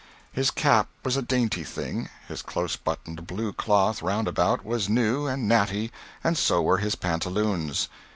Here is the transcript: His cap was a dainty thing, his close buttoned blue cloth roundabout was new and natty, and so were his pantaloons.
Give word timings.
His 0.31 0.49
cap 0.49 0.87
was 1.05 1.15
a 1.15 1.21
dainty 1.21 1.63
thing, 1.63 2.09
his 2.27 2.41
close 2.41 2.75
buttoned 2.75 3.27
blue 3.27 3.53
cloth 3.53 4.01
roundabout 4.01 4.65
was 4.65 4.89
new 4.89 5.27
and 5.27 5.47
natty, 5.47 5.91
and 6.23 6.35
so 6.39 6.59
were 6.59 6.79
his 6.79 6.95
pantaloons. 6.95 7.87